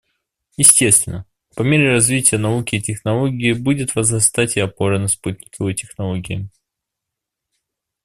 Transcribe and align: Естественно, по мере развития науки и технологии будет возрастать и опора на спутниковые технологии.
Естественно, 0.57 1.27
по 1.55 1.61
мере 1.61 1.91
развития 1.91 2.39
науки 2.39 2.73
и 2.77 2.81
технологии 2.81 3.53
будет 3.53 3.93
возрастать 3.93 4.57
и 4.57 4.59
опора 4.59 4.97
на 4.97 5.07
спутниковые 5.07 5.75
технологии. 5.75 6.49